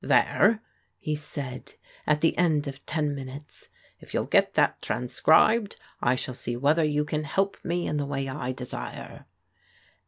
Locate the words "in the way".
7.85-8.27